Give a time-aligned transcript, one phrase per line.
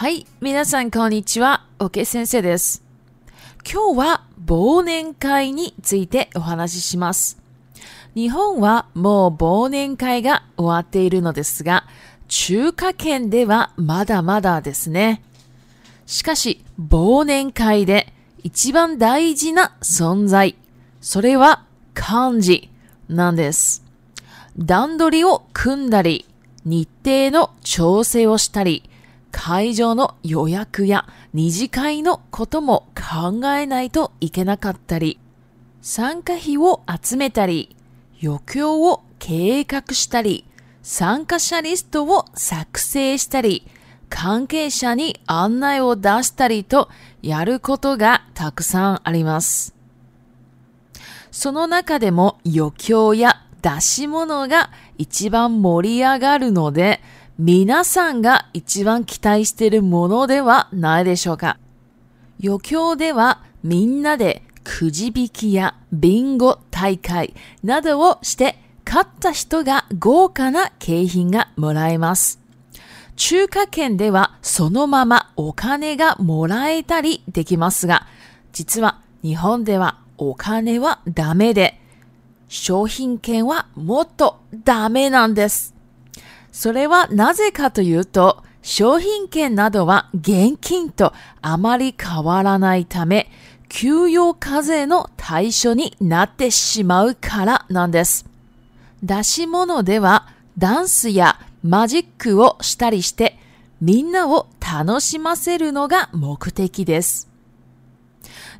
[0.00, 0.26] はい。
[0.40, 1.66] 皆さん、こんにちは。
[1.78, 2.82] オケ先生です。
[3.70, 7.38] 今日は忘年会についてお話しします。
[8.14, 11.84] 日本はもう忘年会が終わっているのですが、
[12.28, 15.22] 中華圏ではまだまだですね。
[16.06, 18.10] しかし、忘年会で
[18.42, 20.56] 一番大事な存在、
[21.02, 22.70] それは漢字
[23.10, 23.84] なんです。
[24.56, 26.24] 段取りを組んだり、
[26.64, 28.84] 日程の調整をしたり、
[29.30, 35.18] 会場の予約や二次会のことも考えないといけなかったり、
[35.82, 37.74] 参加費を集めたり、
[38.22, 40.44] 余興を計画したり、
[40.82, 43.66] 参加者リストを作成したり、
[44.08, 46.88] 関係者に案内を出したりと
[47.22, 49.74] やることがたくさんあります。
[51.30, 57.00] その中でも余興や出し物が一番盛り上がるので、
[57.42, 61.56] 皆さんが一番期待しているものではないでしょうか。
[62.44, 67.32] 余興ではみんなでくじ引きやビンゴ大会
[67.64, 72.40] などをして勝った人が豪華な景品がもらえます。
[73.16, 78.06] 中華圏ではそのままお金がもらえたりできますが、
[78.52, 81.80] 実は日本ではお金はダメで、
[82.48, 85.79] 商品券はもっとダメなんです。
[86.52, 93.30] それはなぜかというと、商品券などは現金とあまり変わらないため、
[93.68, 98.26] 給与課税の対象になってしまうからなんです。
[99.02, 100.26] 出し物では
[100.58, 103.38] ダンスやマジックをしたりして、
[103.80, 107.28] みんなを楽しませるのが目的です。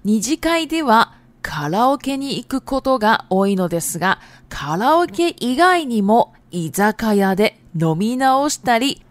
[0.05, 9.03] 二次会ではカラオケに行くことが多いのですが、カラオケ以外にも居酒屋で飲み直したり、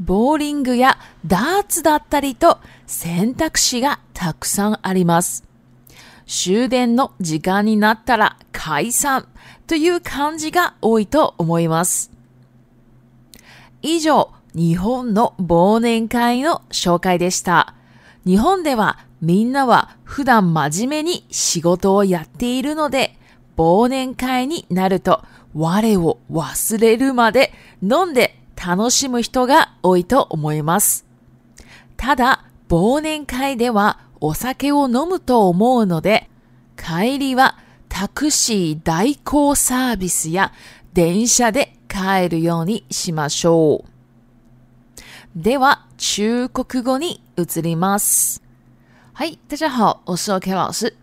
[0.00, 5.44] ボーリングやダーツだったりと選択肢がたくさんあります。
[6.26, 9.28] 終電の時間になったら解散
[9.66, 12.10] という漢字が多いと思います。
[13.82, 17.74] 以上、日本の忘年会の紹介でした。
[18.24, 23.16] 日本ではみんなは普段真面目に仕事をやっているので、
[23.56, 25.22] 忘年会になると
[25.54, 27.52] 我を忘れるまで
[27.86, 31.04] 飲んで楽しむ人が多いと思います。
[31.98, 36.30] ただ、忘年会ではお酒を飲むと思うので、
[36.78, 37.58] 帰りは
[37.90, 40.52] タクシー代行サービスや
[40.94, 43.88] 電車で帰るようにしましょう。
[45.36, 48.42] では、中国語に移ります。
[49.12, 50.94] はい、大家好，我是 OK 老师。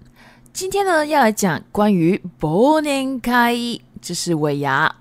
[0.53, 3.81] 今天呢，要来讲关于忘年会。
[4.01, 4.95] 这是尾牙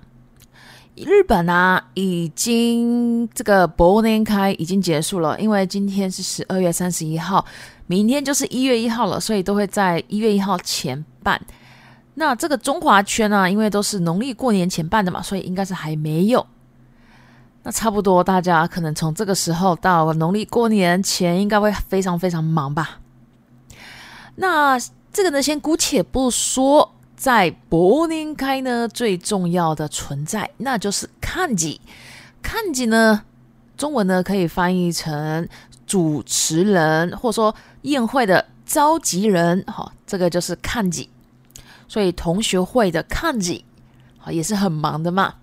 [1.04, 7.42] 日本啊，已经这个博物开已经结束了，因为今天是十二月三十一号，
[7.86, 11.40] 明天就是一月一号了，所以都会在一月一号前办。
[12.14, 16.46] 那这个中华圈呢，因为都是农历过年前办的嘛，所以应该是还没有。
[17.62, 23.00] 那差不多大家可能从这个时候到农历过年前，应该会非常非常忙吧。
[24.34, 24.78] 那
[25.12, 26.92] 这个呢，先姑且不说。
[27.20, 31.78] 在柏林开呢，最重要的存在那就是看机。
[32.40, 33.24] 看机呢，
[33.76, 35.46] 中文呢可以翻译成
[35.86, 39.62] 主持人，或说宴会的召集人。
[39.66, 41.10] 哈，这个就是看机。
[41.86, 43.66] 所以同学会的看机，
[44.16, 45.34] 好也是很忙的嘛。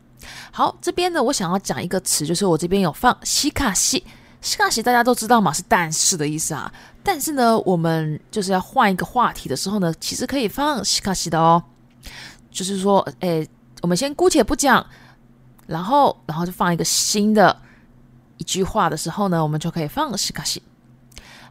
[0.51, 4.03] 好，这边呢，我想要讲一个词，就是我这边有放西卡西。
[4.41, 6.71] 西卡西，大家都知道嘛，是但是的意思啊。
[7.03, 11.61] 但是呢，我们就是要换一个话题的时候呢，其实可以放西卡西的哦。
[12.51, 13.47] 就是说，诶，
[13.81, 14.85] 我们先姑且不讲，
[15.67, 17.56] 然后，然后就放一个新的
[18.38, 20.62] 一句话的时候呢，我们就可以放西卡西。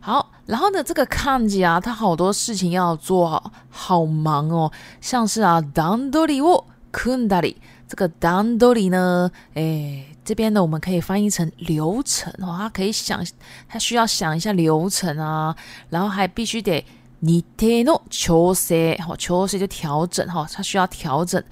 [0.01, 4.71] 好，然后呢，这个康吉啊，他好多事情要做好，忙哦，
[5.01, 7.61] 像是啊，当多里沃坤达里。
[7.89, 9.31] 这个 d a n d o t y 呢？
[9.55, 12.33] 哎，这边呢，我们可以翻译成流程。
[12.41, 13.25] 哦，他可以想，
[13.69, 15.55] 他需要想一下流程啊。
[15.89, 16.85] 然后还必须得
[17.23, 21.43] “niteno c h o s a i c h o s a 就调整哈，他需要调整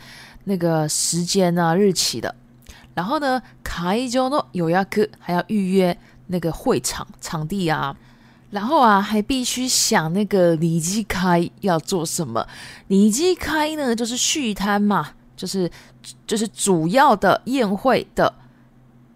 [0.44, 2.34] 那个时间啊、日期的。
[2.94, 5.96] 然后呢，“kaijo no y o y a k u 还要预约
[6.26, 7.96] 那个会场、场地啊。
[8.50, 12.44] 然后啊，还必须想那个 n i 开要做什么
[12.88, 15.70] n i 开呢，就是续摊嘛，就是。
[16.26, 18.32] 就是主要的宴会的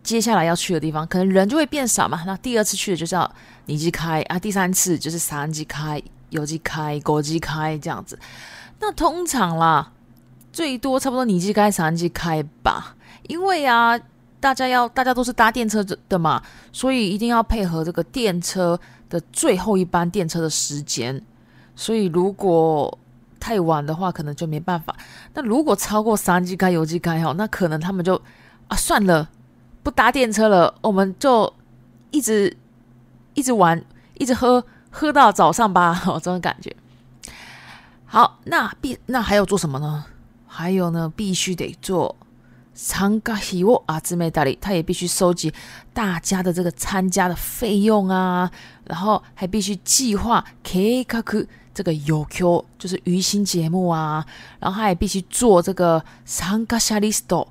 [0.02, 2.22] 接下来要去的地方，可能人就会变少嘛。
[2.26, 3.14] 那第二次去的就是
[3.66, 8.18] 你机开啊，第三次就是三机开、有机开、国机开这样子。
[8.80, 9.92] 那通常啦，
[10.50, 12.96] 最多差不多你机开、三机开吧。
[13.26, 13.98] 因为啊，
[14.40, 16.42] 大家要大家都是搭电车的嘛，
[16.72, 18.78] 所以一定要配合这个电车
[19.10, 21.20] 的最后一班电车的时间。
[21.76, 22.98] 所以如果
[23.38, 24.94] 太晚的话，可能就没办法。
[25.34, 28.20] 那如果超过三 G 开、油 G 开哈，那可能他们就
[28.68, 29.28] 啊算了，
[29.82, 31.52] 不搭电车了，我们就
[32.10, 32.54] 一直
[33.34, 33.82] 一直玩，
[34.18, 35.92] 一直喝喝到早上吧。
[35.94, 36.74] 好， 这种感觉。
[38.04, 40.04] 好，那必那还要做什么呢？
[40.46, 42.16] 还有呢，必须得做
[42.74, 45.52] 长冈喜沃啊，志美达理他也必须收集
[45.92, 48.50] 大家的这个参加的费用啊，
[48.86, 51.20] 然后还必须计划 K 卡
[51.78, 54.26] 这个有 Q 就是娱新节目啊，
[54.58, 57.46] 然后他也必须做这个三 g a s h a l i s t o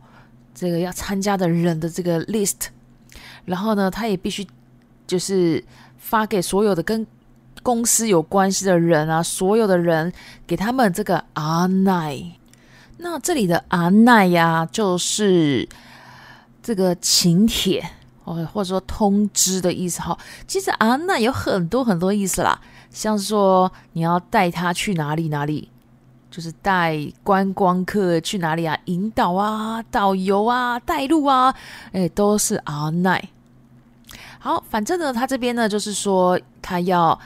[0.54, 2.66] 这个要参加的人的这个 list，
[3.46, 4.46] 然后呢，他也必须
[5.08, 5.64] 就是
[5.98, 7.08] 发给所有的跟
[7.64, 10.12] 公司有关系的人啊，所有的人
[10.46, 12.22] 给他们这个阿奈，
[12.98, 15.70] 那这里的阿奈呀，就是
[16.62, 17.82] 这个请帖。
[18.28, 20.16] 哦，或者说通知的意思哈，
[20.46, 22.60] 其实阿奈有很多很多意思啦，
[22.90, 25.70] 像说你要带他去哪里哪里，
[26.30, 31.56] 就是带观光客去哪里啊，引导啊，导游啊，带路啊，
[31.94, 33.30] 哎，都是阿奈。
[34.40, 37.18] 好，反正呢，他这边呢，就是说他要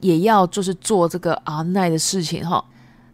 [0.00, 2.64] 也要就是做这个阿奈的事情哈。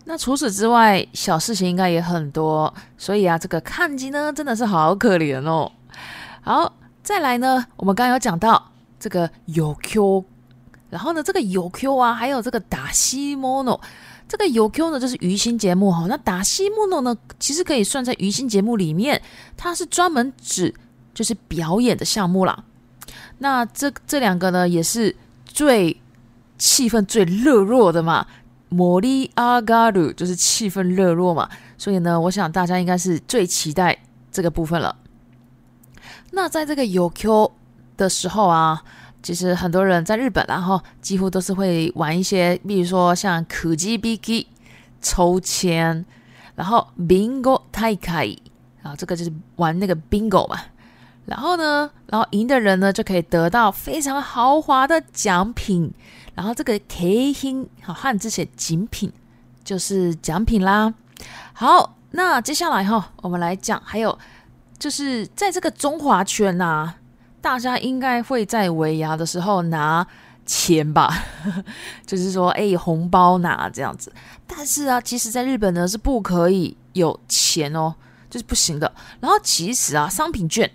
[0.04, 5.72] 那除此之外，小事情应该也很多，所以啊，这个看机呢，真的是好可怜哦。
[6.42, 6.70] 好。
[7.02, 10.24] 再来呢，我们刚刚有讲到这个有 Q，
[10.90, 13.78] 然后呢，这个有 Q 啊，还有这个打西 m o n
[14.28, 19.20] 这个有 Q 呢就是鱼星节目哈，那打西 m o n 呢其实可以算在鱼星节目里面，
[19.56, 20.72] 它是专门指
[21.14, 22.64] 就是表演的项目啦。
[23.38, 25.14] 那这这两个呢也是
[25.46, 25.98] 最
[26.58, 28.26] 气氛最热络的嘛，
[28.68, 31.48] 摩利阿嘎鲁就是气氛热络嘛，
[31.78, 33.98] 所以呢，我想大家应该是最期待
[34.30, 34.94] 这个部分了。
[36.32, 37.50] 那在这个有 Q
[37.96, 38.82] 的时候啊，
[39.22, 44.46] 其实很多人在日本，然后几乎都是会玩一些，比如说像 KGBK
[45.02, 46.04] 抽签，
[46.54, 48.38] 然后 Bingo Tai Kai，
[48.82, 50.56] 啊，这个就是玩那个 Bingo 嘛。
[51.26, 55.92] 然后呢，然后赢的人呢就可以得到非常豪华的奖品。
[56.34, 59.12] 然后这个 Khin 好汉字写锦品，
[59.62, 60.94] 就是奖品啦。
[61.52, 64.16] 好，那接下来哈，我们来讲还有。
[64.80, 66.92] 就是在这个中华圈呐，
[67.42, 70.04] 大家应该会在围牙的时候拿
[70.46, 71.14] 钱吧，
[72.06, 74.10] 就是说哎红包拿这样子。
[74.46, 77.94] 但是啊，其实在日本呢是不可以有钱哦，
[78.30, 78.90] 就是不行的。
[79.20, 80.68] 然后其实啊，商品券，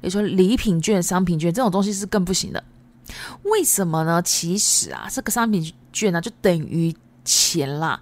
[0.00, 2.64] 也就说礼品券、商品券这种东西是更不行的。
[3.42, 4.22] 为什么呢？
[4.22, 6.94] 其实啊，这个商品券呢就等于
[7.26, 8.00] 钱啦，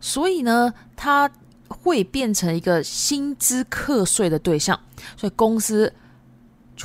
[0.00, 1.30] 所以呢，它。
[1.68, 4.78] 会变成一个薪资课税的对象，
[5.16, 5.92] 所以公司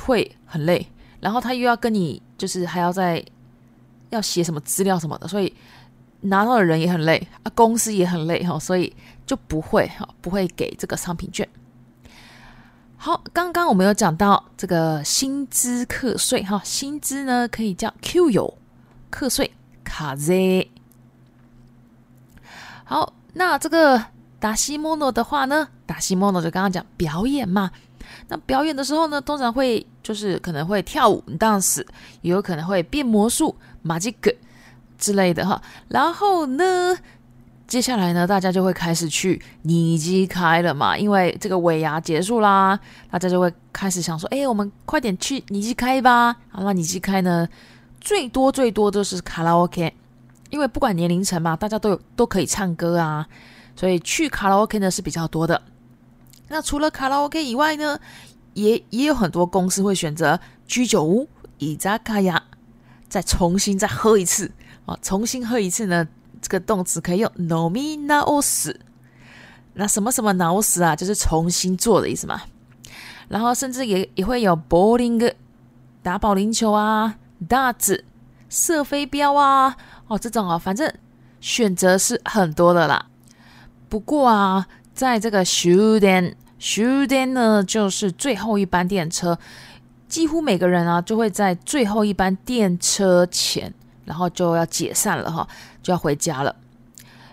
[0.00, 0.88] 会很累，
[1.20, 3.24] 然后他又要跟你，就是还要在
[4.10, 5.52] 要写什么资料什么的，所以
[6.22, 8.94] 拿到的人也很累啊，公司也很累哈，所以
[9.26, 11.48] 就不会哈，不会给这个商品券。
[12.96, 18.58] 好，刚刚我们有讲到这个薪资课税哈，薪资呢可以叫 Q 有
[19.10, 19.52] 课税
[19.82, 20.70] 卡 Z。
[22.84, 24.11] 好，那这个。
[24.42, 27.70] 打西莫诺的话呢，打西莫诺就刚刚讲表演嘛。
[28.26, 31.80] 那表演的时候呢，通常会就是可能会跳舞，dance，
[32.22, 33.54] 也有可能会变魔术
[33.86, 34.34] ，magic
[34.98, 35.62] 之类的哈。
[35.86, 36.98] 然后呢，
[37.68, 42.76] 接下来呢，大家就会开始去尼基开了嘛，因为这个尾牙结束啦，
[43.12, 46.36] 大家就会开始想说，哎，我们快点去尼基开吧。
[46.48, 47.48] 好，那尼基开呢，
[48.00, 49.94] 最多最多就是卡拉 OK，
[50.50, 53.24] 因为不管年龄层嘛，大家都有都可以唱歌啊。
[53.76, 55.60] 所以去卡拉 OK 呢是比较多的。
[56.48, 57.98] 那除了卡拉 OK 以外呢，
[58.54, 62.40] 也也有很多公司会选择居酒屋、伊扎卡亚，
[63.08, 64.50] 再重新再喝一次
[64.86, 64.96] 啊！
[65.02, 66.06] 重新喝一次呢，
[66.40, 68.78] 这个动词可以用 n o ノミナオ s
[69.74, 72.42] 那什么什么脑死啊，就是重新做的意思嘛。
[73.28, 75.18] 然后甚至也也会有保龄
[76.02, 77.16] 打保龄球啊、
[77.48, 78.02] darts
[78.50, 79.74] 射飞镖啊、
[80.08, 80.92] 哦这种啊，反正
[81.40, 83.06] 选择是很多的啦。
[83.92, 89.38] 不过啊，在这个 Shu Den Shu Den 呢，就是最后一班电车，
[90.08, 93.70] 几乎每个人啊就会在最后一班电车前，
[94.06, 95.46] 然后就要解散了哈，
[95.82, 96.56] 就要回家了，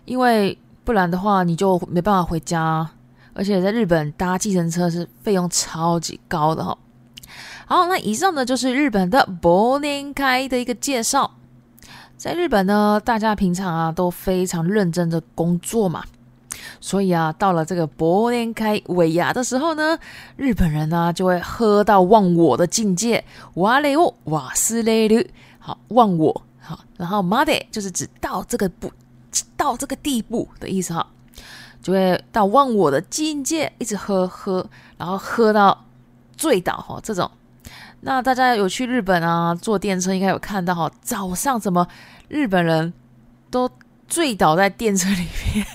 [0.04, 2.86] 因为不然的话你就没办法回家，
[3.34, 6.78] 而且在日本搭计程车是费用超级高的哈。
[7.68, 11.36] 好，那以上呢就是日本的柏林开的一个介绍。
[12.18, 16.04] 在日本呢，大家平常啊都非常认真的工作嘛。
[16.82, 19.98] 所以啊，到了这个博林开尾亚的时候呢，
[20.38, 23.24] 日本人呢就会喝到忘我的境界，
[23.56, 25.22] 瓦雷欧瓦斯雷鲁，
[25.60, 28.90] 好忘我，好，然后马得就是指到这个不，
[29.58, 31.06] 到这个地步的意思哈，
[31.82, 34.66] 就会到忘我的境界，一直喝喝，
[34.98, 35.86] 然后喝到
[36.38, 37.30] 醉倒哈，这种。
[38.02, 41.86] 那大家有去日本啊坐电车，应该有看到哈，早上怎么
[42.30, 42.94] 日本人
[43.52, 43.70] 都
[44.08, 45.66] 醉倒在电车里面。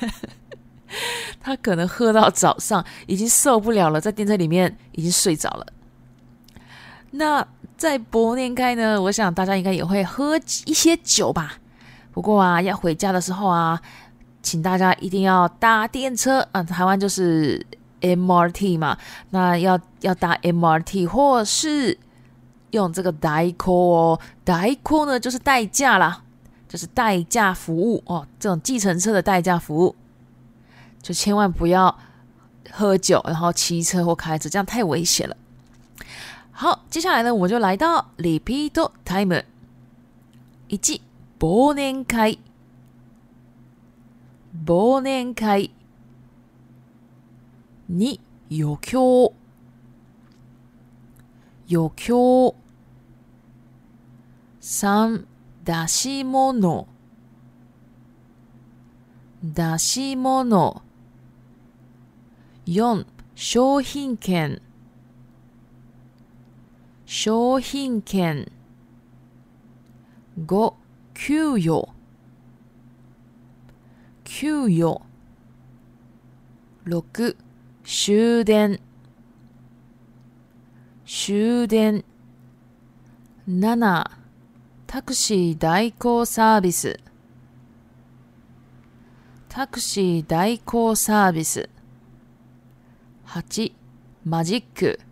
[1.45, 5.67] 他可能喝到早上，已经受不了了，在电车里面已经睡着了。
[7.11, 7.47] 那
[7.77, 9.01] 在博念开呢？
[9.03, 11.57] 我想大家应该也会喝一些酒吧。
[12.13, 13.79] 不过啊，要回家的时候啊，
[14.43, 16.63] 请大家一定要搭电车啊。
[16.63, 17.65] 台湾就是
[18.01, 18.97] MRT 嘛，
[19.31, 21.97] 那要要搭 MRT 或是
[22.71, 24.21] 用这个代 call 哦。
[24.45, 26.23] 代 call 呢，就是代驾啦，
[26.67, 29.95] 就是代驾服务哦，这种计程车的代驾服务。
[31.05, 31.97] 就千万不要
[32.73, 35.37] 喝酒，然后骑车或开车，这样太危险了。
[36.51, 39.41] 好，接下来呢，我们就来到 r e p e a time
[40.69, 40.77] t。
[40.97, 41.01] 一
[41.45, 42.39] 忘年会，
[44.67, 45.71] 忘年会。
[47.87, 48.19] 二
[48.49, 49.01] 预教，
[51.67, 52.55] 余興
[54.59, 55.17] 三
[55.67, 56.59] 出し物
[59.55, 60.81] 出し物
[62.67, 63.05] 4
[63.35, 64.59] 商品券
[67.05, 68.51] 商品券
[70.39, 70.73] 5
[71.13, 71.87] 給与
[74.25, 74.83] 給与
[76.87, 77.05] 6
[77.85, 78.79] 終電
[81.07, 82.03] 終電
[83.47, 84.07] 7
[84.87, 86.99] タクシー代行サービス
[89.51, 91.69] タクシー代行サービス
[93.35, 93.43] 八
[94.25, 95.03] ，magic，magic，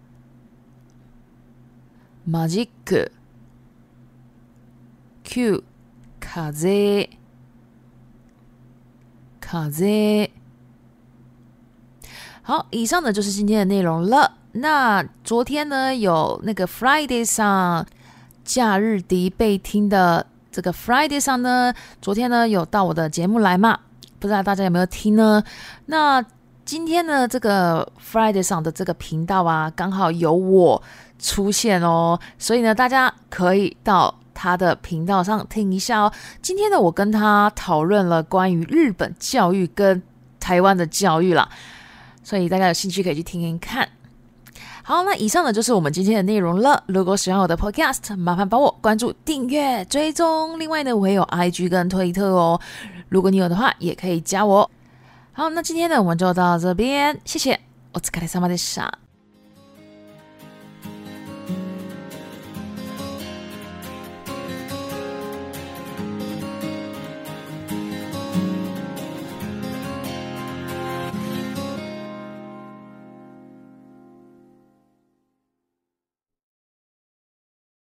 [5.25, 5.61] 九
[6.21, 6.23] 風。
[6.23, 7.09] 風。
[9.69, 10.31] z z
[12.45, 14.39] 好，以上呢就是今天的内容了。
[14.53, 17.85] 那昨天呢，有那个 Friday 上
[18.45, 23.81] 假日迪贝被听的这个 Friday 上呢，昨天呢有到我的节目来嘛？
[24.21, 25.43] 不知道大家有没有听呢？
[25.87, 26.25] 那。
[26.65, 30.81] 今天呢，这个 Friday 上的这个频道啊，刚好有我
[31.19, 36.13] 出现哦，所以呢，大家可以到他的频道上听一下哦。
[36.41, 40.01] 今天呢，我跟他讨论了关于日本教育跟
[40.39, 41.49] 台湾的教育啦，
[42.23, 43.89] 所以大家有兴趣可以去听听看。
[44.85, 46.83] 好，那以上呢就是我们今天的内容了。
[46.87, 50.59] 如果喜欢我的 podcast，麻烦帮我关注、订阅、追踪。
[50.59, 52.59] 另外呢，我也有 IG 跟推特哦，
[53.09, 54.71] 如果你有的话，也可以加我。
[55.35, 57.59] 好，那今天呢，我们就到这边，谢谢。
[57.95, 59.02] お疲れ様でした。